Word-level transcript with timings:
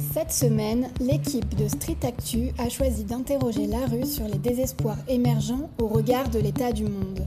Cette 0.00 0.32
semaine, 0.32 0.88
l'équipe 0.98 1.54
de 1.54 1.68
Street 1.68 1.98
Actu 2.02 2.50
a 2.58 2.68
choisi 2.68 3.04
d'interroger 3.04 3.68
la 3.68 3.86
rue 3.86 4.06
sur 4.06 4.26
les 4.26 4.38
désespoirs 4.38 4.98
émergents 5.06 5.70
au 5.80 5.86
regard 5.86 6.28
de 6.30 6.40
l'état 6.40 6.72
du 6.72 6.82
monde. 6.82 7.24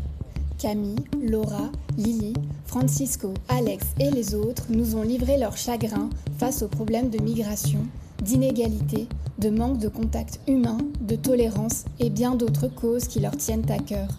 Camille, 0.58 1.00
Laura, 1.22 1.72
Lily, 1.98 2.34
Francisco, 2.66 3.34
Alex 3.48 3.86
et 4.02 4.12
les 4.12 4.36
autres 4.36 4.66
nous 4.70 4.98
ont 4.98 5.04
livré 5.04 5.38
leur 5.38 5.56
chagrin 5.56 6.10
face 6.40 6.62
aux 6.62 6.68
problèmes 6.68 7.10
de 7.10 7.22
migration, 7.22 7.86
d'inégalité, 8.22 9.08
de 9.40 9.50
manque 9.50 9.78
de 9.78 9.88
contact 9.88 10.42
humain, 10.46 10.78
de 11.00 11.16
tolérance 11.16 11.86
et 12.02 12.10
bien 12.10 12.36
d'autres 12.36 12.68
causes 12.68 13.08
qui 13.08 13.22
leur 13.22 13.38
tiennent 13.38 13.72
à 13.72 13.80
cœur. 13.80 14.10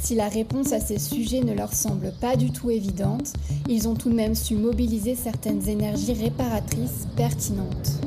Si 0.00 0.14
la 0.14 0.28
réponse 0.28 0.72
à 0.72 0.80
ces 0.80 0.98
sujets 0.98 1.42
ne 1.42 1.52
leur 1.52 1.74
semble 1.74 2.10
pas 2.22 2.34
du 2.34 2.50
tout 2.50 2.70
évidente, 2.70 3.34
ils 3.68 3.86
ont 3.86 3.94
tout 3.94 4.08
de 4.08 4.14
même 4.14 4.34
su 4.34 4.54
mobiliser 4.54 5.14
certaines 5.14 5.68
énergies 5.68 6.14
réparatrices 6.14 7.06
pertinentes. 7.16 8.00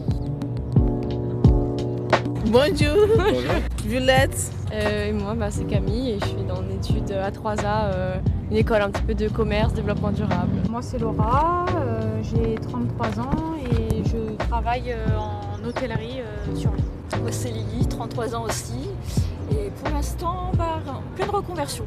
Bonjour, 2.48 3.08
Violette. 3.86 4.52
Euh, 4.74 5.10
et 5.10 5.12
moi, 5.12 5.36
bah, 5.36 5.52
c'est 5.52 5.66
Camille 5.66 6.10
et 6.10 6.20
je 6.20 6.26
suis 6.26 6.44
dans 6.48 6.64
une 6.64 6.72
étude 6.72 7.12
à 7.12 7.30
3A, 7.30 7.94
euh, 7.94 8.16
une 8.50 8.58
école 8.58 8.82
un 8.82 8.90
petit 8.90 9.04
peu 9.04 9.14
de 9.14 9.28
commerce, 9.30 9.74
développement 9.74 10.12
durable. 10.12 10.64
Moi, 10.72 10.82
c'est 10.82 10.98
Laura, 10.98 11.68
euh, 11.76 12.22
j'ai 12.24 12.56
33 12.56 13.20
ans 13.20 13.54
et 13.72 14.04
je 14.04 14.36
travaille 14.48 14.96
en 15.16 15.64
hôtellerie 15.64 16.22
sur 16.56 16.72
Lyon. 16.72 16.86
Moi, 17.22 17.32
c'est 17.32 17.52
Lily, 17.52 17.88
33 17.88 18.36
ans 18.36 18.46
aussi. 18.46 18.90
Et 19.52 19.70
pour 19.82 19.90
l'instant, 19.94 20.52
bah, 20.58 20.80
en 20.88 21.16
pleine 21.16 21.30
reconversion. 21.30 21.86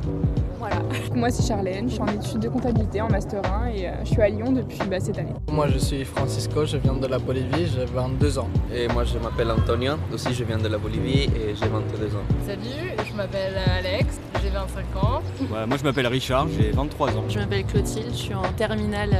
Voilà. 0.59 0.77
Moi, 1.15 1.31
c'est 1.31 1.47
Charlène, 1.47 1.89
je 1.89 1.95
suis 1.95 2.03
en 2.03 2.07
études 2.09 2.41
de 2.41 2.49
comptabilité 2.49 3.01
en 3.01 3.09
Master 3.09 3.43
1 3.45 3.67
et 3.69 3.91
je 4.05 4.11
suis 4.11 4.23
à 4.23 4.29
Lyon 4.29 4.53
depuis 4.53 4.79
bah, 4.89 5.01
cette 5.01 5.19
année. 5.19 5.33
Moi, 5.51 5.69
je 5.69 5.79
suis 5.79 6.05
Francisco, 6.05 6.65
je 6.65 6.77
viens 6.79 6.95
de 6.95 7.07
la 7.07 7.19
Bolivie, 7.19 7.67
j'ai 7.67 7.85
22 7.85 8.39
ans. 8.39 8.49
Et 8.75 8.89
moi, 8.89 9.05
je 9.05 9.19
m'appelle 9.19 9.51
Antonio, 9.51 9.95
aussi 10.13 10.33
je 10.35 10.45
viens 10.45 10.59
de 10.59 10.69
la 10.69 10.79
Bolivie 10.79 11.25
et 11.25 11.55
j'ai 11.55 11.69
22 11.69 12.17
ans. 12.17 12.25
Salut, 12.47 12.93
je 13.09 13.15
m'appelle 13.15 13.57
Alex, 13.79 14.21
j'ai 14.43 14.51
25 14.51 15.05
ans. 15.05 15.23
moi, 15.67 15.77
je 15.77 15.85
m'appelle 15.85 16.07
Richard, 16.07 16.47
j'ai 16.49 16.71
23 16.71 17.11
ans. 17.17 17.25
Je 17.29 17.39
m'appelle 17.39 17.65
Clotilde, 17.65 18.11
je 18.13 18.17
suis 18.17 18.35
en 18.35 18.43
terminale 18.57 19.17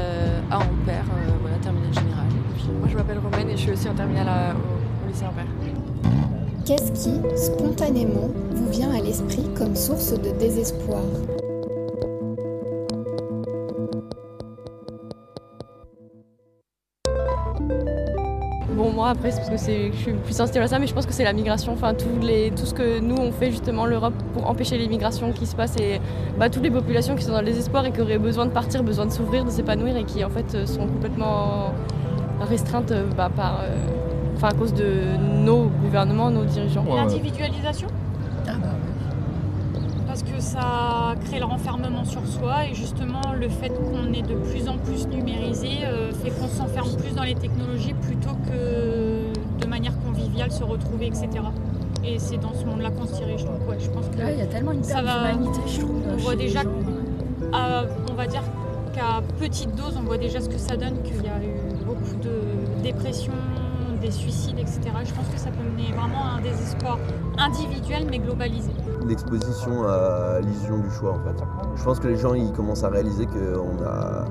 à 0.51 0.57
Ampère, 0.59 1.05
voilà, 1.41 1.57
terminale 1.59 1.93
générale. 1.95 2.27
moi, 2.79 2.89
je 2.91 2.97
m'appelle 2.97 3.19
Romaine 3.19 3.51
et 3.51 3.57
je 3.57 3.63
suis 3.63 3.73
aussi 3.73 3.89
en 3.89 3.95
terminale 3.95 4.55
au, 4.57 5.07
au 5.07 5.09
lycée 5.09 5.25
Ampère. 5.25 5.45
Qu'est-ce 6.67 6.91
qui, 6.91 7.21
spontanément, 7.37 8.29
vous 8.51 8.69
vient 8.69 8.91
à 8.93 9.01
l'esprit 9.01 9.45
comme 9.57 9.77
source 9.77 10.15
de 10.15 10.31
désespoir? 10.37 11.01
Bon, 18.75 18.91
moi 18.91 19.11
après, 19.11 19.31
c'est 19.31 19.49
parce 19.49 19.65
que 19.65 19.93
je 19.93 19.97
suis 19.97 20.13
plus 20.15 20.33
sensible 20.33 20.65
à 20.65 20.67
ça, 20.67 20.81
mais 20.81 20.89
je 20.89 20.95
pense 20.95 21.07
que 21.07 21.13
c'est 21.13 21.23
la 21.23 21.33
migration, 21.33 21.73
enfin 21.73 21.95
tout, 21.95 22.09
les, 22.21 22.51
tout 22.51 22.67
ce 22.67 22.75
que 22.75 22.99
nous 22.99 23.15
on 23.15 23.31
fait 23.31 23.53
justement 23.53 23.87
l'Europe 23.87 24.15
pour 24.35 24.51
empêcher 24.51 24.77
les 24.77 24.89
migrations 24.89 25.31
qui 25.31 25.47
se 25.47 25.55
passent 25.55 25.77
et 25.77 26.01
bah, 26.37 26.51
toutes 26.51 26.65
les 26.65 26.73
populations 26.73 27.15
qui 27.15 27.23
sont 27.23 27.31
dans 27.31 27.43
le 27.43 27.47
désespoir 27.47 27.87
et 27.87 27.93
qui 27.93 28.01
auraient 28.01 28.19
besoin 28.19 28.45
de 28.45 28.51
partir, 28.51 28.83
besoin 28.83 29.07
de 29.07 29.13
s'ouvrir, 29.13 29.45
de 29.45 29.51
s'épanouir 29.51 29.97
et 29.97 30.03
qui 30.03 30.25
en 30.25 30.31
fait 30.31 30.67
sont 30.67 30.89
complètement 30.89 31.73
restreintes 32.41 32.93
bah, 33.17 33.31
par. 33.33 33.61
Euh, 33.61 34.06
enfin 34.37 34.49
à 34.49 34.55
cause 34.55 34.75
de 34.75 35.17
nos 35.45 35.69
gouvernements, 35.83 36.31
nos 36.31 36.45
dirigeants. 36.45 36.85
L'individualisation 36.95 37.89
ah 38.47 38.53
bah 38.61 38.69
Parce 40.07 40.23
que 40.23 40.41
ça 40.41 41.15
crée 41.25 41.39
le 41.39 41.47
renfermement 41.47 42.05
sur 42.05 42.27
soi 42.27 42.67
et 42.71 42.75
justement 42.75 43.23
le 43.39 43.49
fait 43.49 43.71
qu'on 43.71 44.13
est 44.13 44.23
de 44.23 44.35
plus 44.35 44.69
en 44.69 44.77
plus 44.77 45.07
numérisé 45.09 45.85
euh, 45.85 46.13
fait 46.13 46.31
qu'on 46.31 46.49
s'enferme 46.49 46.95
plus 46.97 47.15
dans 47.15 47.25
les 47.25 47.35
technologies 47.35 47.95
plutôt 47.95 48.37
que 48.47 49.33
de 49.61 49.67
manière 49.67 49.99
conviviale 50.01 50.53
se 50.53 50.65
retrouver, 50.65 51.07
etc. 51.07 51.29
Et 52.05 52.19
c'est 52.19 52.37
dans 52.37 52.53
ce 52.53 52.65
monde-là 52.67 52.91
qu'on 52.91 53.07
se 53.07 53.15
dirige. 53.15 53.45
Donc 53.45 53.69
ouais, 53.69 53.79
je 53.81 53.91
pense 53.91 54.07
que 54.09 54.33
il 54.33 54.39
y 54.39 54.43
a 54.43 54.47
tellement 54.47 54.73
une 54.73 54.83
d'humanité, 54.83 55.61
je 55.67 55.81
trouve. 55.81 56.03
On 56.13 56.17
voit 56.19 56.37
déjà, 56.37 56.61
on 57.53 58.15
va 58.15 58.27
dire 58.27 58.43
qu'à 58.95 59.23
petite 59.41 59.75
dose, 59.75 59.97
on 59.99 60.03
voit 60.03 60.19
déjà 60.19 60.41
ce 60.41 60.49
que 60.49 60.59
ça 60.59 60.77
donne, 60.77 61.03
qu'il 61.03 61.17
y 61.25 61.29
a 61.29 61.39
eu 61.43 61.85
beaucoup 61.85 62.17
de 62.23 62.83
dépression, 62.83 63.33
des 64.01 64.11
suicides, 64.11 64.59
etc. 64.59 64.81
Je 65.05 65.13
pense 65.13 65.29
que 65.29 65.39
ça 65.39 65.51
peut 65.51 65.63
mener 65.63 65.93
vraiment 65.93 66.25
à 66.25 66.39
un 66.39 66.41
désespoir 66.41 66.99
individuel 67.39 68.07
mais 68.11 68.19
globalisé. 68.19 68.71
L'exposition 69.07 69.87
à 69.87 70.41
l'illusion 70.41 70.79
du 70.79 70.91
choix 70.91 71.13
en 71.13 71.21
fait. 71.21 71.43
Je 71.77 71.85
pense 71.85 72.01
que 72.01 72.09
les 72.09 72.17
gens 72.17 72.35
ils 72.35 72.53
commencent 72.53 72.85
à 72.85 72.89
réaliser 72.89 73.27
qu'on 73.27 73.75
n'a 73.75 74.25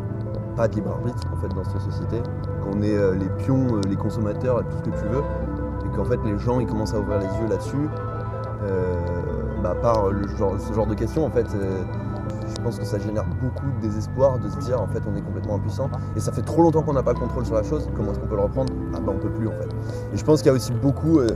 pas 0.55 0.67
de 0.67 0.75
libre 0.75 0.91
arbitre 0.91 1.21
en 1.33 1.37
fait 1.37 1.49
dans 1.49 1.63
cette 1.63 1.81
société, 1.81 2.21
qu'on 2.63 2.81
est 2.81 2.95
euh, 2.95 3.15
les 3.15 3.29
pions, 3.43 3.75
euh, 3.75 3.81
les 3.89 3.95
consommateurs, 3.95 4.63
tout 4.69 4.77
ce 4.77 4.89
que 4.89 4.97
tu 4.97 5.07
veux, 5.07 5.23
et 5.85 5.95
qu'en 5.95 6.05
fait 6.05 6.19
les 6.25 6.37
gens 6.39 6.59
ils 6.59 6.67
commencent 6.67 6.93
à 6.93 6.99
ouvrir 6.99 7.19
les 7.19 7.25
yeux 7.25 7.49
là-dessus. 7.49 7.89
Euh, 8.63 8.95
bah, 9.61 9.75
par 9.81 10.09
ce 10.59 10.73
genre 10.73 10.87
de 10.87 10.93
questions 10.93 11.25
en 11.25 11.29
fait 11.29 11.47
je 12.47 12.61
pense 12.61 12.78
que 12.78 12.85
ça 12.85 13.00
génère 13.00 13.25
beaucoup 13.41 13.66
de 13.66 13.81
désespoir 13.81 14.39
de 14.39 14.50
se 14.50 14.57
dire 14.59 14.81
en 14.81 14.88
fait 14.88 15.01
on 15.11 15.16
est 15.16 15.22
complètement 15.22 15.56
impuissant. 15.56 15.89
Et 16.16 16.19
ça 16.19 16.31
fait 16.31 16.41
trop 16.41 16.61
longtemps 16.61 16.81
qu'on 16.81 16.94
n'a 16.94 17.03
pas 17.03 17.13
le 17.13 17.19
contrôle 17.19 17.45
sur 17.45 17.56
la 17.56 17.63
chose, 17.63 17.88
comment 17.95 18.11
est-ce 18.11 18.19
qu'on 18.19 18.28
peut 18.28 18.35
le 18.35 18.44
reprendre? 18.44 18.73
Ah 18.94 19.00
bah 19.00 19.13
on 19.16 19.19
peut 19.19 19.29
plus 19.29 19.47
en 19.47 19.51
fait. 19.51 19.69
Et 20.13 20.17
je 20.17 20.23
pense 20.23 20.41
qu'il 20.41 20.47
y 20.47 20.51
a 20.51 20.55
aussi 20.55 20.72
beaucoup 20.73 21.19
euh, 21.19 21.29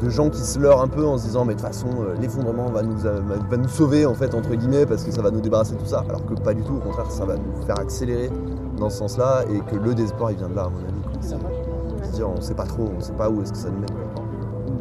de 0.00 0.08
gens 0.08 0.30
qui 0.30 0.40
se 0.40 0.58
leurrent 0.58 0.82
un 0.82 0.88
peu 0.88 1.04
en 1.04 1.18
se 1.18 1.24
disant 1.24 1.44
mais 1.44 1.54
de 1.54 1.60
toute 1.60 1.68
façon 1.68 1.88
euh, 2.00 2.14
l'effondrement 2.20 2.70
va 2.70 2.82
nous, 2.82 3.06
euh, 3.06 3.20
va 3.50 3.56
nous 3.56 3.68
sauver 3.68 4.06
en 4.06 4.14
fait 4.14 4.34
entre 4.34 4.54
guillemets 4.54 4.86
parce 4.86 5.04
que 5.04 5.10
ça 5.10 5.22
va 5.22 5.30
nous 5.30 5.40
débarrasser 5.40 5.74
de 5.74 5.80
tout 5.80 5.86
ça. 5.86 6.04
Alors 6.08 6.24
que 6.26 6.34
pas 6.34 6.54
du 6.54 6.62
tout, 6.62 6.74
au 6.74 6.80
contraire 6.80 7.10
ça 7.10 7.24
va 7.24 7.36
nous 7.36 7.62
faire 7.66 7.78
accélérer 7.78 8.30
dans 8.76 8.90
ce 8.90 8.98
sens-là. 8.98 9.44
Et 9.50 9.60
que 9.60 9.76
le 9.76 9.94
désespoir 9.94 10.30
il 10.30 10.38
vient 10.38 10.48
de 10.48 10.54
là 10.56 10.64
à 10.64 10.68
mon 10.68 10.78
avis. 10.78 12.06
Se 12.06 12.12
dire 12.12 12.28
on 12.28 12.40
sait 12.40 12.54
pas 12.54 12.64
trop, 12.64 12.90
on 12.96 13.00
sait 13.00 13.12
pas 13.12 13.28
où 13.28 13.42
est-ce 13.42 13.52
que 13.52 13.58
ça 13.58 13.68
nous 13.68 13.80
mène 13.80 14.29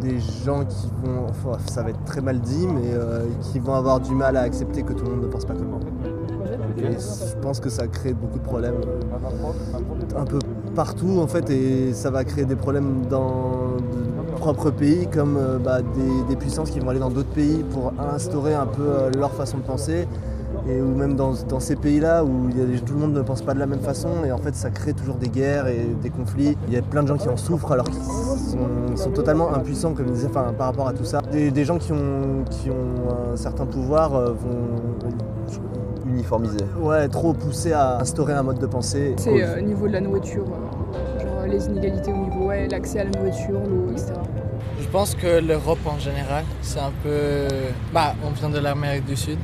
des 0.01 0.19
gens 0.19 0.65
qui 0.65 0.87
vont, 1.03 1.27
enfin, 1.29 1.57
ça 1.67 1.83
va 1.83 1.89
être 1.89 2.03
très 2.05 2.21
mal 2.21 2.39
dit, 2.39 2.67
mais 2.67 2.93
euh, 2.93 3.25
qui 3.41 3.59
vont 3.59 3.73
avoir 3.73 3.99
du 3.99 4.13
mal 4.13 4.37
à 4.37 4.41
accepter 4.41 4.83
que 4.83 4.93
tout 4.93 5.05
le 5.05 5.11
monde 5.11 5.23
ne 5.23 5.27
pense 5.27 5.45
pas 5.45 5.53
comme 5.53 5.73
eux. 5.73 6.83
Et 6.83 6.93
je 6.93 7.35
pense 7.41 7.59
que 7.59 7.69
ça 7.69 7.87
crée 7.87 8.13
beaucoup 8.13 8.39
de 8.39 8.43
problèmes 8.43 8.75
euh, 8.75 10.17
un 10.17 10.25
peu 10.25 10.39
partout 10.75 11.19
en 11.19 11.27
fait, 11.27 11.49
et 11.49 11.93
ça 11.93 12.09
va 12.09 12.23
créer 12.23 12.45
des 12.45 12.55
problèmes 12.55 13.05
dans 13.09 13.75
de 13.77 14.39
propres 14.39 14.71
pays 14.71 15.07
comme 15.07 15.35
euh, 15.37 15.57
bah, 15.57 15.81
des, 15.81 16.23
des, 16.29 16.35
puissances 16.37 16.69
qui 16.69 16.79
vont 16.79 16.89
aller 16.89 16.99
dans 16.99 17.09
d'autres 17.09 17.29
pays 17.29 17.63
pour 17.71 17.91
instaurer 18.13 18.53
un 18.53 18.65
peu 18.65 19.09
leur 19.17 19.31
façon 19.33 19.57
de 19.57 19.63
penser 19.63 20.07
et 20.67 20.81
ou 20.81 20.95
même 20.95 21.15
dans, 21.15 21.33
ces 21.59 21.75
pays-là 21.75 22.23
où 22.23 22.49
tout 22.85 22.93
le 22.93 22.99
monde 22.99 23.13
ne 23.13 23.21
pense 23.21 23.41
pas 23.41 23.53
de 23.53 23.59
la 23.59 23.65
même 23.65 23.79
façon 23.79 24.23
et 24.25 24.31
en 24.31 24.37
fait 24.37 24.55
ça 24.55 24.69
crée 24.69 24.93
toujours 24.93 25.15
des 25.15 25.29
guerres 25.29 25.67
et 25.67 25.87
des 26.01 26.09
conflits. 26.09 26.57
Il 26.67 26.73
y 26.73 26.77
a 26.77 26.81
plein 26.81 27.03
de 27.03 27.07
gens 27.07 27.17
qui 27.17 27.29
en 27.29 27.37
souffrent 27.37 27.71
alors 27.71 27.85
qu'ils 27.89 28.97
sont, 28.97 29.11
totalement 29.11 29.53
impuissants 29.53 29.93
comme 29.93 30.11
disait 30.11 30.29
par 30.29 30.53
rapport 30.57 30.87
à 30.87 30.93
tout 30.93 31.05
ça. 31.05 31.21
Des, 31.31 31.65
gens 31.65 31.77
qui 31.77 31.91
ont, 31.91 32.43
qui 32.49 32.69
ont 32.69 33.33
un 33.33 33.35
certain 33.35 33.65
pouvoir 33.65 34.15
euh, 34.15 34.33
vont 34.33 34.79
uniformiser. 36.09 36.57
Ouais, 36.79 37.07
trop 37.07 37.33
pousser 37.33 37.73
à 37.73 37.99
instaurer 37.99 38.33
un 38.33 38.43
mode 38.43 38.59
de 38.59 38.65
pensée. 38.65 39.15
C'est 39.17 39.29
au 39.29 39.37
euh, 39.37 39.61
niveau 39.61 39.87
de 39.87 39.93
la 39.93 40.01
nourriture, 40.01 40.45
euh, 40.45 41.19
genre 41.19 41.45
les 41.47 41.65
inégalités 41.67 42.11
au 42.11 42.17
niveau, 42.17 42.45
ouais, 42.47 42.67
l'accès 42.67 42.99
à 42.99 43.03
la 43.05 43.11
nourriture, 43.11 43.59
l'eau, 43.59 43.91
etc. 43.91 44.13
Je 44.79 44.87
pense 44.87 45.15
que 45.15 45.39
l'Europe 45.39 45.79
en 45.85 45.99
général, 45.99 46.43
c'est 46.61 46.79
un 46.79 46.91
peu... 47.03 47.47
Bah, 47.93 48.13
on 48.25 48.31
vient 48.31 48.49
de 48.49 48.59
l'Amérique 48.59 49.05
du 49.05 49.15
Sud, 49.15 49.37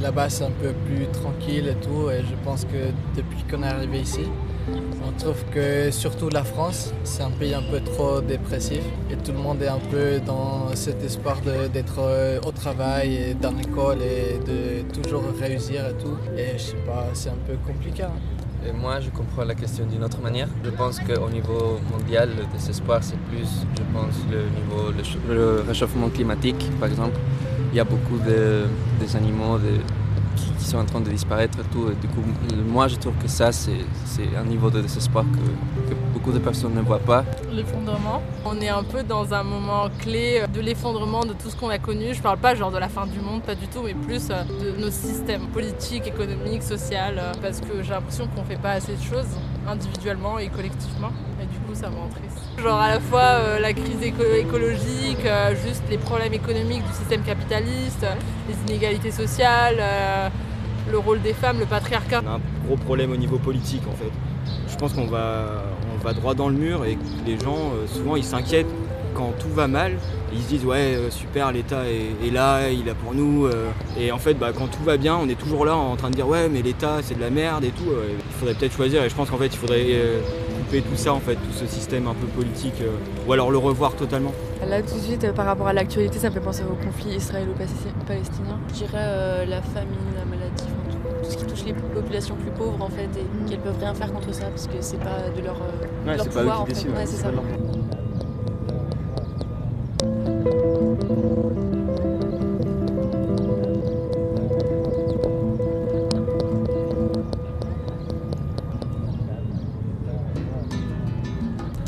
là-bas, 0.00 0.28
c'est 0.28 0.44
un 0.44 0.50
peu 0.50 0.72
plus 0.86 1.06
tranquille 1.08 1.68
et 1.68 1.86
tout. 1.86 2.10
Et 2.10 2.20
je 2.22 2.34
pense 2.44 2.64
que 2.64 2.90
depuis 3.16 3.42
qu'on 3.50 3.62
est 3.62 3.66
arrivé 3.66 4.00
ici, 4.00 4.26
on 5.06 5.12
trouve 5.18 5.42
que 5.52 5.90
surtout 5.90 6.28
la 6.28 6.44
France, 6.44 6.92
c'est 7.04 7.22
un 7.22 7.30
pays 7.30 7.54
un 7.54 7.62
peu 7.62 7.80
trop 7.80 8.20
dépressif. 8.20 8.82
Et 9.10 9.16
tout 9.16 9.32
le 9.32 9.38
monde 9.38 9.62
est 9.62 9.68
un 9.68 9.80
peu 9.90 10.20
dans 10.24 10.74
cet 10.74 11.02
espoir 11.02 11.40
d'être 11.72 11.98
euh, 12.00 12.40
au 12.46 12.52
travail 12.52 13.14
et 13.14 13.34
dans 13.34 13.52
l'école 13.52 13.98
et 14.02 14.38
de 14.46 15.00
toujours 15.00 15.24
réussir 15.40 15.86
et 15.86 16.02
tout. 16.02 16.16
Et 16.36 16.58
je 16.58 16.62
sais 16.62 16.84
pas, 16.86 17.06
c'est 17.14 17.30
un 17.30 17.42
peu 17.46 17.54
compliqué. 17.66 18.04
Hein. 18.04 18.12
Et 18.66 18.72
moi, 18.72 19.00
je 19.00 19.08
comprends 19.10 19.44
la 19.44 19.54
question 19.54 19.86
d'une 19.86 20.02
autre 20.02 20.20
manière. 20.20 20.48
Je 20.64 20.70
pense 20.70 20.98
qu'au 20.98 21.30
niveau 21.30 21.78
mondial, 21.92 22.30
le 22.36 22.44
désespoir, 22.52 23.02
c'est 23.02 23.18
plus, 23.30 23.48
je 23.76 23.82
pense, 23.94 24.16
le 24.30 24.42
niveau 24.58 24.92
le 25.28 25.62
réchauffement 25.66 26.08
climatique, 26.08 26.68
par 26.80 26.88
exemple 26.88 27.18
il 27.72 27.76
y 27.76 27.80
a 27.80 27.84
beaucoup 27.84 28.18
de, 28.18 28.64
des 29.00 29.16
animaux 29.16 29.58
qui, 30.58 30.64
sont 30.64 30.78
en 30.78 30.84
train 30.84 31.00
de 31.00 31.10
disparaître 31.10 31.58
et 31.60 31.72
tout. 31.72 31.88
du 32.00 32.08
coup, 32.08 32.22
moi, 32.66 32.88
je 32.88 32.96
trouve 32.96 33.14
que 33.22 33.28
ça, 33.28 33.52
c'est 33.52 33.78
un 34.36 34.44
niveau 34.44 34.70
de 34.70 34.80
désespoir 34.80 35.24
que, 35.24 35.94
beaucoup 36.12 36.32
de 36.32 36.38
personnes 36.38 36.74
ne 36.74 36.80
voient 36.80 36.98
pas. 36.98 37.24
L'effondrement. 37.52 38.22
On 38.44 38.60
est 38.60 38.68
un 38.68 38.82
peu 38.82 39.02
dans 39.02 39.32
un 39.32 39.42
moment 39.42 39.88
clé 39.98 40.42
de 40.52 40.60
l'effondrement 40.60 41.24
de 41.24 41.32
tout 41.32 41.48
ce 41.48 41.56
qu'on 41.56 41.68
a 41.68 41.78
connu. 41.78 42.12
Je 42.12 42.20
parle 42.20 42.38
pas 42.38 42.54
genre 42.54 42.70
de 42.70 42.78
la 42.78 42.88
fin 42.88 43.06
du 43.06 43.20
monde, 43.20 43.42
pas 43.42 43.54
du 43.54 43.66
tout, 43.68 43.82
mais 43.84 43.94
plus 43.94 44.28
euh, 44.30 44.42
de 44.44 44.80
nos 44.80 44.90
systèmes 44.90 45.46
politiques, 45.48 46.06
économiques, 46.06 46.62
sociaux, 46.62 46.96
euh, 47.16 47.32
parce 47.40 47.60
que 47.60 47.82
j'ai 47.82 47.90
l'impression 47.90 48.26
qu'on 48.28 48.44
fait 48.44 48.60
pas 48.60 48.72
assez 48.72 48.94
de 48.94 49.02
choses 49.02 49.38
individuellement 49.66 50.38
et 50.38 50.48
collectivement. 50.48 51.12
Ça. 51.78 51.90
Genre 52.60 52.78
à 52.78 52.88
la 52.88 53.00
fois 53.00 53.20
euh, 53.20 53.58
la 53.60 53.72
crise 53.72 54.02
écologique, 54.02 55.24
euh, 55.24 55.54
juste 55.64 55.82
les 55.88 55.98
problèmes 55.98 56.32
économiques 56.32 56.84
du 56.84 56.92
système 56.92 57.22
capitaliste, 57.22 58.04
les 58.48 58.72
inégalités 58.72 59.12
sociales, 59.12 59.76
euh, 59.78 60.28
le 60.90 60.98
rôle 60.98 61.20
des 61.22 61.34
femmes, 61.34 61.60
le 61.60 61.66
patriarcat. 61.66 62.22
On 62.24 62.28
a 62.28 62.34
un 62.34 62.40
gros 62.66 62.76
problème 62.76 63.12
au 63.12 63.16
niveau 63.16 63.38
politique 63.38 63.82
en 63.88 63.94
fait. 63.94 64.10
Je 64.68 64.76
pense 64.76 64.92
qu'on 64.92 65.06
va, 65.06 65.62
on 65.94 66.04
va 66.04 66.12
droit 66.14 66.34
dans 66.34 66.48
le 66.48 66.56
mur 66.56 66.84
et 66.84 66.98
les 67.26 67.38
gens, 67.38 67.72
souvent, 67.86 68.16
ils 68.16 68.24
s'inquiètent 68.24 68.66
quand 69.14 69.32
tout 69.38 69.52
va 69.54 69.68
mal. 69.68 69.92
Ils 70.32 70.42
se 70.42 70.48
disent 70.48 70.64
ouais 70.64 70.98
super 71.10 71.52
l'État 71.52 71.82
est, 71.86 72.30
là, 72.30 72.70
il 72.70 72.88
est 72.88 72.94
pour 72.94 73.14
nous. 73.14 73.48
et 73.98 74.10
en 74.10 74.18
fait 74.18 74.34
bah, 74.34 74.50
quand 74.56 74.66
tout 74.66 74.82
va 74.84 74.96
bien 74.96 75.16
on 75.16 75.28
est 75.28 75.38
toujours 75.38 75.64
là 75.64 75.74
en 75.74 75.96
train 75.96 76.10
de 76.10 76.14
dire 76.14 76.28
ouais 76.28 76.48
mais 76.48 76.62
l'État 76.62 76.98
c'est 77.02 77.14
de 77.14 77.20
la 77.20 77.30
merde 77.30 77.64
et 77.64 77.70
tout. 77.70 77.86
Il 77.86 78.34
faudrait 78.34 78.54
peut-être 78.54 78.74
choisir 78.74 79.04
et 79.04 79.08
je 79.08 79.14
pense 79.14 79.30
qu'en 79.30 79.38
fait 79.38 79.46
il 79.46 79.58
faudrait 79.58 79.86
couper 80.68 80.82
tout 80.82 80.96
ça 80.96 81.12
en 81.14 81.20
fait, 81.20 81.34
tout 81.34 81.52
ce 81.52 81.66
système 81.66 82.06
un 82.06 82.14
peu 82.14 82.26
politique 82.26 82.80
euh, 82.82 82.90
ou 83.26 83.32
alors 83.32 83.50
le 83.50 83.58
revoir 83.58 83.94
totalement. 83.94 84.32
Là 84.68 84.82
tout 84.82 84.94
de 84.94 85.00
suite, 85.00 85.24
euh, 85.24 85.32
par 85.32 85.46
rapport 85.46 85.66
à 85.68 85.72
l'actualité, 85.72 86.18
ça 86.18 86.28
me 86.28 86.34
fait 86.34 86.40
penser 86.40 86.62
au 86.62 86.74
conflit 86.84 87.14
israélo-palestinien. 87.16 88.58
Je 88.68 88.74
dirais 88.74 88.92
euh, 88.98 89.44
la 89.46 89.62
famine, 89.62 89.96
la 90.18 90.24
maladie, 90.24 90.64
enfin, 90.64 90.90
tout, 90.90 91.24
tout 91.24 91.30
ce 91.30 91.36
qui 91.38 91.44
touche 91.46 91.64
les 91.64 91.72
populations 91.72 92.34
plus 92.36 92.50
pauvres 92.50 92.82
en 92.84 92.90
fait, 92.90 93.08
et 93.16 93.48
qu'elles 93.48 93.60
peuvent 93.60 93.78
rien 93.80 93.94
faire 93.94 94.12
contre 94.12 94.32
ça 94.34 94.46
parce 94.46 94.66
que 94.66 94.74
c'est 94.80 94.98
pas 94.98 95.30
de 95.34 95.42
leur, 95.42 95.56
euh, 95.56 96.04
de 96.04 96.10
Ouais, 96.10 96.16
leur 96.16 96.24
c'est 96.24 96.32
pas 96.34 96.40
eux 96.40 96.42
pouvoir 96.42 96.56
qui 96.56 96.62
en 96.62 96.66
fait. 96.66 96.72
décident, 96.74 96.92
Ouais, 96.92 96.98
ouais, 97.00 97.06
c'est 97.06 97.16
c'est 97.16 97.22
ça. 97.22 97.28
pas 97.28 97.34
leur- 97.34 97.44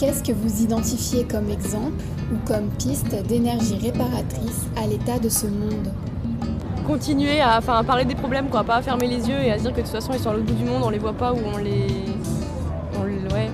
Qu'est-ce 0.01 0.23
que 0.23 0.33
vous 0.33 0.63
identifiez 0.63 1.25
comme 1.25 1.51
exemple 1.51 2.03
ou 2.33 2.39
comme 2.47 2.69
piste 2.79 3.15
d'énergie 3.27 3.77
réparatrice 3.83 4.67
à 4.83 4.87
l'état 4.87 5.19
de 5.19 5.29
ce 5.29 5.47
monde 5.47 5.93
Continuer 6.87 7.41
à, 7.43 7.59
enfin, 7.59 7.75
à 7.75 7.85
parler 7.85 8.07
des 8.07 8.15
problèmes, 8.15 8.49
quoi, 8.49 8.65
pas 8.65 8.77
à 8.77 8.83
fermer 8.83 9.07
les 9.09 9.29
yeux 9.29 9.39
et 9.43 9.53
à 9.53 9.59
se 9.59 9.65
dire 9.65 9.73
que 9.73 9.77
de 9.77 9.83
toute 9.83 9.93
façon 9.93 10.13
ils 10.15 10.19
sont 10.19 10.31
à 10.31 10.33
l'autre 10.33 10.47
bout 10.47 10.55
du 10.55 10.65
monde, 10.65 10.83
on 10.85 10.89
les 10.89 10.99
voit 10.99 11.13
pas 11.13 11.35
ou 11.35 11.37
on 11.55 11.59
les. 11.59 11.87
On, 12.99 13.05
les- 13.05 13.35
ouais. 13.35 13.51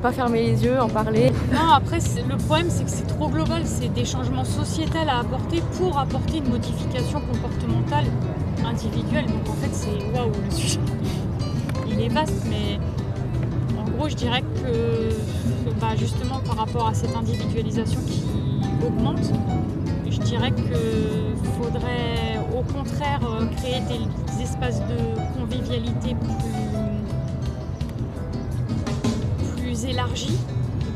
Pas 0.00 0.12
fermer 0.12 0.46
les 0.46 0.64
yeux, 0.64 0.80
en 0.80 0.88
parler. 0.88 1.30
Non, 1.52 1.72
après, 1.76 1.98
le 2.26 2.36
problème, 2.38 2.66
c'est 2.70 2.84
que 2.84 2.90
c'est 2.90 3.06
trop 3.06 3.28
global. 3.28 3.62
C'est 3.66 3.92
des 3.92 4.04
changements 4.04 4.44
sociétals 4.44 5.08
à 5.08 5.20
apporter 5.20 5.62
pour 5.78 5.96
apporter 5.98 6.38
une 6.38 6.48
modification 6.48 7.20
comportementale 7.20 8.06
individuelle. 8.66 9.26
Donc, 9.26 9.48
en 9.48 9.52
fait, 9.62 9.68
c'est 9.72 10.18
waouh, 10.18 10.32
le 10.44 10.50
sujet. 10.50 10.80
Il 11.88 12.00
est 12.00 12.08
vaste, 12.08 12.32
mais 12.50 12.80
je 14.08 14.16
dirais 14.16 14.42
que 14.42 15.10
bah, 15.80 15.94
justement, 15.96 16.40
par 16.40 16.56
rapport 16.56 16.88
à 16.88 16.94
cette 16.94 17.14
individualisation 17.14 18.00
qui 18.06 18.24
augmente, 18.84 19.32
je 20.10 20.18
dirais 20.18 20.50
qu'il 20.52 21.36
faudrait 21.60 22.38
au 22.56 22.62
contraire 22.62 23.20
euh, 23.24 23.46
créer 23.56 23.80
des 23.80 24.42
espaces 24.42 24.80
de 24.80 24.96
convivialité 25.38 26.14
plus 26.14 26.32
plus 29.56 29.84
élargi 29.84 30.36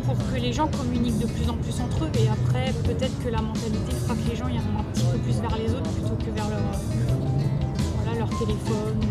pour 0.04 0.16
que 0.30 0.40
les 0.40 0.52
gens 0.52 0.68
communiquent 0.68 1.18
de 1.18 1.26
plus 1.26 1.48
en 1.48 1.54
plus 1.54 1.80
entre 1.80 2.04
eux 2.04 2.10
et 2.20 2.28
après 2.28 2.72
peut-être 2.84 3.18
que 3.24 3.28
la 3.28 3.40
mentalité 3.40 3.92
fera 4.02 4.14
que 4.14 4.28
les 4.30 4.36
gens 4.36 4.48
iront 4.48 4.80
un 4.80 4.84
petit 4.92 5.04
peu 5.04 5.18
plus 5.18 5.40
vers 5.40 5.56
les 5.56 5.72
autres 5.72 5.90
plutôt 5.90 6.16
que 6.16 6.30
vers 6.30 6.48
leur, 6.48 8.18
leur 8.18 8.28
téléphone. 8.38 9.05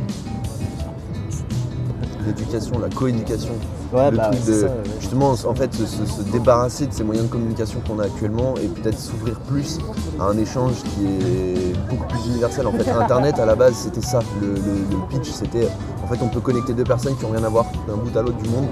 L'éducation, 2.25 2.79
la 2.79 2.89
coéducation. 2.89 3.53
Ouais, 3.93 4.09
le 4.11 4.17
bah, 4.17 4.29
truc 4.31 4.45
de 4.45 4.53
ça, 4.53 4.65
ouais. 4.65 4.71
justement 4.99 5.31
en 5.31 5.55
fait 5.55 5.73
se, 5.73 5.85
se- 5.85 6.05
se 6.05 6.21
débarrasser 6.31 6.87
de 6.87 6.93
ces 6.93 7.03
moyens 7.03 7.27
de 7.27 7.31
communication 7.31 7.79
qu'on 7.87 7.99
a 7.99 8.05
actuellement 8.05 8.55
et 8.61 8.67
peut-être 8.67 8.99
s'ouvrir 8.99 9.39
plus 9.41 9.77
à 10.19 10.23
un 10.25 10.37
échange 10.37 10.73
qui 10.83 11.05
est 11.05 11.73
beaucoup 11.89 12.05
plus 12.07 12.25
universel. 12.27 12.65
En 12.67 12.71
fait, 12.71 12.89
Internet 12.99 13.39
à 13.39 13.45
la 13.45 13.55
base 13.55 13.75
c'était 13.75 14.01
ça. 14.05 14.19
Le, 14.41 14.47
le- 14.47 14.55
le 14.55 14.97
pitch 15.09 15.29
c'était 15.31 15.67
en 16.03 16.07
fait 16.07 16.17
on 16.23 16.27
peut 16.29 16.39
connecter 16.41 16.73
deux 16.73 16.83
personnes 16.83 17.15
qui 17.15 17.25
ont 17.25 17.29
rien 17.31 17.43
à 17.43 17.49
voir 17.49 17.65
d'un 17.87 17.95
bout 17.95 18.17
à 18.17 18.21
l'autre 18.21 18.37
du 18.37 18.49
monde 18.49 18.67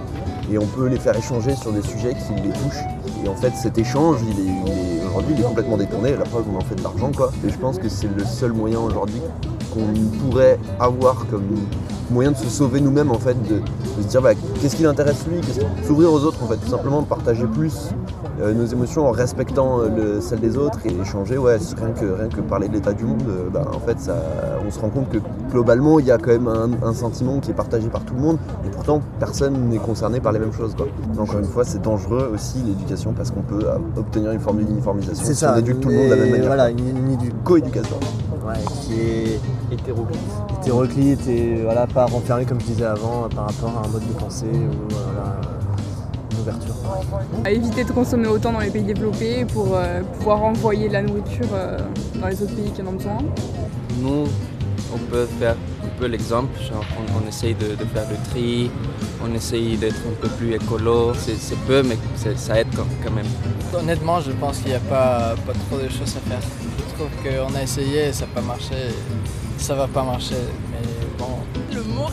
et 0.52 0.58
on 0.58 0.66
peut 0.66 0.88
les 0.88 0.98
faire 1.00 1.16
échanger 1.16 1.56
sur 1.56 1.72
des 1.72 1.82
sujets 1.84 2.16
qui 2.16 2.34
les 2.42 2.50
touchent. 2.50 2.84
Et 3.24 3.28
en 3.28 3.36
fait 3.36 3.54
cet 3.56 3.78
échange 3.78 4.20
il 4.30 4.48
est, 4.48 5.06
aujourd'hui 5.08 5.36
il 5.38 5.42
est 5.42 5.48
complètement 5.48 5.78
détourné. 5.78 6.16
La 6.16 6.24
preuve 6.24 6.46
on 6.54 6.58
en 6.58 6.62
fait 6.62 6.76
de 6.76 6.84
l'argent 6.84 7.12
quoi. 7.16 7.32
Et 7.46 7.50
je 7.50 7.58
pense 7.58 7.80
que 7.80 7.90
c'est 7.90 8.08
le 8.08 8.24
seul 8.26 8.54
moyen 8.54 8.80
aujourd'hui 8.80 9.22
qu'on 9.74 9.94
pourrait 10.20 10.60
avoir 10.80 11.26
comme 11.28 11.48
moyen 12.12 12.32
de 12.32 12.38
se 12.38 12.48
sauver 12.50 12.80
nous-mêmes 12.80 13.12
en 13.12 13.20
fait, 13.20 13.42
de, 13.48 13.56
de 13.56 14.02
se 14.04 14.08
dire 14.08 14.22
bah, 14.22 14.34
qu'est-ce 14.62 14.76
qui 14.76 14.84
l'intéresse 14.84 15.26
lui, 15.28 15.40
s'ouvrir 15.86 16.12
aux 16.12 16.20
autres 16.24 16.44
en 16.44 16.48
fait, 16.48 16.58
tout 16.58 16.70
simplement 16.70 17.02
partager 17.04 17.46
plus 17.48 17.90
euh, 18.42 18.54
nos 18.54 18.66
émotions 18.66 19.08
en 19.08 19.12
respectant 19.12 19.80
euh, 19.82 19.90
le- 20.16 20.22
celles 20.22 20.40
des 20.40 20.58
autres 20.58 20.80
et 20.86 20.94
échanger, 21.02 21.38
ouais, 21.38 21.58
rien 21.78 21.92
que, 21.92 22.06
rien 22.06 22.30
que 22.30 22.42
parler 22.42 22.68
de 22.68 22.74
l'état 22.74 22.94
du 22.94 23.04
monde, 23.06 23.22
euh, 23.30 23.50
bah, 23.54 23.66
en 23.74 23.80
fait 23.80 24.00
ça, 24.00 24.16
on 24.66 24.72
se 24.72 24.80
rend 24.80 24.90
compte 24.90 25.10
que 25.10 25.18
globalement 25.52 26.00
il 26.00 26.06
y 26.08 26.12
a 26.12 26.18
quand 26.18 26.32
même 26.32 26.48
un, 26.48 26.70
un 26.88 26.94
sentiment 26.94 27.40
qui 27.40 27.52
est 27.52 27.54
partagé 27.54 27.88
par 27.90 28.02
tout 28.04 28.14
le 28.16 28.22
monde 28.22 28.38
et 28.66 28.70
pourtant 28.70 29.02
personne 29.20 29.70
n'est 29.70 29.78
concerné 29.78 30.20
par 30.20 30.32
les 30.32 30.40
mêmes 30.40 30.54
choses. 30.54 30.74
Quoi. 30.76 30.88
Encore 31.20 31.40
une 31.40 31.46
fois 31.46 31.64
c'est 31.64 31.82
dangereux 31.82 32.32
aussi 32.34 32.58
l'éducation 32.66 33.14
parce 33.14 33.30
qu'on 33.32 33.42
peut 33.42 33.66
obtenir 33.98 34.32
une 34.32 34.40
forme 34.40 34.58
d'uniformisation 34.64 35.24
C'est 35.24 35.34
si 35.34 35.40
ça. 35.42 35.54
on 35.56 35.60
éduque 35.60 35.80
tout 35.82 35.90
le 35.90 35.96
monde 35.96 36.06
de 36.06 36.10
la 36.12 36.16
même 36.18 36.32
manière. 36.32 36.48
Voilà, 36.48 36.70
une, 36.70 36.80
une 36.80 37.14
édu- 37.16 37.32
Co-éducation. 37.44 37.98
Ouais, 38.46 38.56
qui 38.82 38.94
est 39.00 39.40
Hétéroclite. 39.72 40.20
hétéroclite 40.60 41.28
et 41.28 41.62
voilà, 41.64 41.88
pas 41.88 42.06
renfermé 42.06 42.46
comme 42.46 42.60
je 42.60 42.66
disais 42.66 42.84
avant 42.86 43.28
par 43.34 43.46
rapport 43.46 43.82
à 43.82 43.88
un 43.88 43.92
mode 43.92 44.06
de 44.06 44.14
pensée 44.20 44.46
ou 44.48 44.94
voilà, 44.94 45.36
À 47.46 47.52
éviter 47.52 47.84
de 47.84 47.92
consommer 47.92 48.28
autant 48.28 48.52
dans 48.54 48.60
les 48.60 48.70
pays 48.70 48.84
développés 48.84 49.46
pour 49.46 49.76
euh, 49.76 50.02
pouvoir 50.18 50.44
envoyer 50.44 50.88
de 50.88 50.94
la 50.94 51.02
nourriture 51.02 51.48
euh, 51.54 51.78
dans 52.20 52.28
les 52.28 52.42
autres 52.42 52.56
pays 52.56 52.72
qui 52.72 52.82
en 52.82 52.88
ont 52.88 52.94
besoin. 52.94 53.18
Nous, 54.00 54.26
on 54.94 54.98
peut 55.12 55.28
faire 55.40 55.56
un 55.84 56.00
peu 56.00 56.06
l'exemple, 56.08 56.60
on, 56.72 57.24
on 57.24 57.28
essaye 57.28 57.54
de, 57.56 57.68
de 57.76 57.86
faire 57.94 58.06
le 58.10 58.30
tri, 58.30 58.70
on 59.24 59.34
essaye 59.34 59.78
d'être 59.78 59.96
un 60.08 60.16
peu 60.22 60.28
plus 60.30 60.54
écolo, 60.54 61.14
c'est 61.16 61.56
peu 61.68 61.84
mais 61.84 61.98
ça 62.36 62.60
aide 62.60 62.68
quand, 62.76 62.88
quand 63.04 63.12
même. 63.12 63.26
Honnêtement, 63.78 64.20
je 64.22 64.32
pense 64.32 64.58
qu'il 64.60 64.70
n'y 64.70 64.76
a 64.76 64.80
pas, 64.80 65.36
pas 65.46 65.54
trop 65.68 65.78
de 65.80 65.90
choses 65.90 66.16
à 66.18 66.30
faire. 66.30 66.42
Je 66.90 66.94
trouve 66.96 67.10
qu'on 67.24 67.56
a 67.56 67.64
essayé 67.64 68.08
et 68.10 68.14
ça 68.14 68.26
n'a 68.26 68.32
pas 68.34 68.42
marché. 68.42 68.76
Ça 69.58 69.76
va 69.76 69.88
pas 69.88 70.04
marcher, 70.04 70.36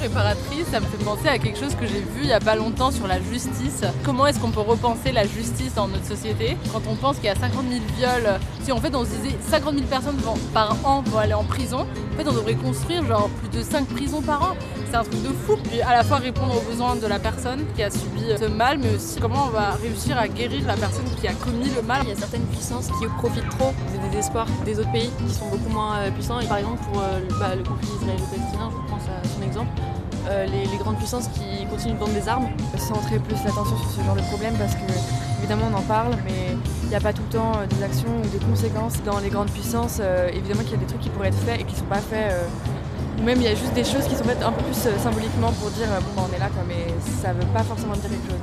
réparatrice, 0.01 0.67
ça 0.71 0.81
me 0.81 0.87
fait 0.87 1.05
penser 1.05 1.29
à 1.29 1.39
quelque 1.39 1.59
chose 1.59 1.75
que 1.75 1.87
j'ai 1.87 2.01
vu 2.01 2.23
il 2.23 2.29
y 2.29 2.33
a 2.33 2.41
pas 2.41 2.57
longtemps 2.57 2.91
sur 2.91 3.07
la 3.07 3.21
justice. 3.21 3.83
Comment 4.05 4.27
est-ce 4.27 4.41
qu'on 4.41 4.51
peut 4.51 4.61
repenser 4.61 5.13
la 5.13 5.27
justice 5.27 5.75
dans 5.75 5.89
notre 5.89 6.07
société 6.07 6.57
Quand 6.73 6.81
on 6.91 6.95
pense 6.97 7.17
qu'il 7.17 7.27
y 7.27 7.29
a 7.29 7.35
50 7.35 7.65
000 7.69 7.83
viols, 7.97 8.41
si 8.63 8.73
en 8.73 8.81
fait 8.81 8.95
on 8.95 9.05
se 9.05 9.11
disait 9.11 9.37
50 9.51 9.75
000 9.75 9.87
personnes 9.87 10.17
par 10.55 10.77
an 10.85 11.03
vont 11.03 11.19
aller 11.19 11.35
en 11.35 11.45
prison, 11.45 11.81
en 11.81 12.17
fait 12.17 12.29
on 12.29 12.33
devrait 12.33 12.55
construire 12.55 13.05
genre 13.07 13.29
plus 13.29 13.59
de 13.59 13.63
5 13.63 13.87
prisons 13.89 14.23
par 14.23 14.43
an. 14.43 14.57
C'est 14.91 14.97
un 14.97 15.05
truc 15.05 15.23
de 15.23 15.29
fou. 15.29 15.57
Puis 15.63 15.81
à 15.83 15.93
la 15.93 16.03
fois 16.03 16.17
répondre 16.17 16.57
aux 16.57 16.69
besoins 16.69 16.97
de 16.97 17.07
la 17.07 17.21
personne 17.21 17.65
qui 17.77 17.83
a 17.83 17.91
subi 17.91 18.23
ce 18.37 18.47
mal, 18.47 18.79
mais 18.79 18.97
aussi 18.97 19.21
comment 19.21 19.45
on 19.47 19.51
va 19.51 19.71
réussir 19.81 20.19
à 20.19 20.27
guérir 20.27 20.67
la 20.67 20.75
personne 20.75 21.05
qui 21.21 21.29
a 21.29 21.33
commis 21.33 21.71
le 21.71 21.83
mal. 21.83 22.01
Il 22.03 22.09
y 22.09 22.13
a 22.13 22.17
certaines 22.17 22.47
puissances 22.47 22.89
qui 22.99 23.07
profitent 23.19 23.49
trop 23.51 23.73
des 23.93 24.09
désespoirs 24.09 24.47
des 24.65 24.81
autres 24.81 24.91
pays 24.91 25.11
qui 25.25 25.33
sont 25.33 25.47
beaucoup 25.47 25.71
moins 25.71 25.99
euh, 25.99 26.11
puissants. 26.11 26.41
Et 26.41 26.47
par 26.47 26.59
exemple, 26.59 26.83
pour 26.91 27.01
euh, 27.03 27.21
le, 27.21 27.39
bah, 27.39 27.55
le 27.55 27.63
conflit 27.63 27.89
israélo-palestinien, 28.01 28.71
je 28.71 28.91
pense 28.91 29.03
à 29.05 29.29
son 29.29 29.43
exemple, 29.47 29.71
euh, 30.29 30.45
les, 30.47 30.67
les 30.67 30.77
grandes 30.77 30.97
puissances 30.97 31.29
qui 31.29 31.67
continuent 31.67 31.95
de 31.95 31.99
vendre 31.99 32.13
des 32.13 32.29
armes. 32.29 32.49
Centrer 32.77 33.19
plus 33.21 33.37
l'attention 33.45 33.77
sur 33.77 33.91
ce 33.91 34.03
genre 34.05 34.17
de 34.17 34.23
problème 34.23 34.55
parce 34.59 34.75
que 34.75 34.91
évidemment 35.39 35.71
on 35.73 35.77
en 35.77 35.83
parle 35.83 36.17
mais 36.25 36.57
il 36.83 36.89
n'y 36.89 36.95
a 36.95 37.01
pas 37.01 37.13
tout 37.13 37.23
le 37.29 37.33
temps 37.39 37.53
euh, 37.57 37.67
des 37.67 37.83
actions 37.83 38.09
ou 38.23 38.27
des 38.29 38.45
conséquences 38.45 39.03
dans 39.05 39.19
les 39.21 39.29
grandes 39.29 39.51
puissances. 39.51 39.99
Euh, 40.01 40.29
évidemment 40.29 40.63
qu'il 40.63 40.73
y 40.73 40.75
a 40.75 40.79
des 40.79 40.87
trucs 40.87 41.01
qui 41.01 41.09
pourraient 41.11 41.29
être 41.29 41.39
faits 41.39 41.61
et 41.61 41.65
qui 41.65 41.75
ne 41.75 41.79
sont 41.79 41.85
pas 41.85 42.01
faits. 42.01 42.35
Ou 43.21 43.25
même 43.25 43.39
il 43.39 43.45
y 43.45 43.49
a 43.49 43.55
juste 43.55 43.75
des 43.75 43.85
choses 43.85 44.07
qui 44.09 44.17
sont 44.17 44.25
faites 44.25 44.43
un 44.43 44.53
peu 44.53 44.63
plus 44.63 44.87
euh, 44.87 44.99
symboliquement 44.99 45.53
pour 45.53 45.71
dire 45.71 45.89
euh, 45.91 46.01
bon 46.01 46.23
bah, 46.23 46.29
on 46.31 46.35
est 46.35 46.39
là 46.39 46.49
quoi, 46.49 46.63
mais 46.67 46.87
ça 47.23 47.33
veut 47.33 47.47
pas 47.53 47.63
forcément 47.63 47.95
dire 47.95 48.11
quelque 48.11 48.31
chose. 48.31 48.41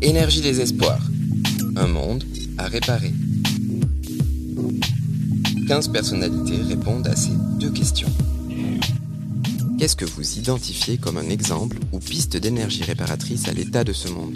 Énergie 0.00 0.40
des 0.40 0.60
espoirs. 0.60 1.02
Un 1.76 1.86
monde 1.86 2.24
à 2.56 2.64
réparer. 2.64 3.12
15 5.68 5.88
personnalités 5.88 6.62
répondent 6.62 7.06
à 7.08 7.14
ces 7.14 7.32
deux 7.58 7.70
questions. 7.70 8.08
Qu'est-ce 9.78 9.96
que 9.96 10.06
vous 10.06 10.38
identifiez 10.38 10.96
comme 10.96 11.18
un 11.18 11.28
exemple 11.28 11.76
ou 11.92 11.98
piste 11.98 12.38
d'énergie 12.38 12.82
réparatrice 12.84 13.48
à 13.48 13.52
l'état 13.52 13.84
de 13.84 13.92
ce 13.92 14.08
monde 14.08 14.34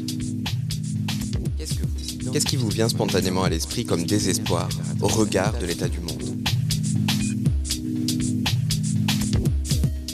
Qu'est-ce 1.56 2.44
qui 2.44 2.56
vous 2.56 2.68
vient 2.68 2.90
spontanément 2.90 3.44
à 3.44 3.48
l'esprit 3.48 3.86
comme 3.86 4.04
désespoir 4.04 4.68
au 5.00 5.08
regard 5.08 5.58
de 5.58 5.64
l'état 5.64 5.88
du 5.88 6.00
monde 6.00 6.11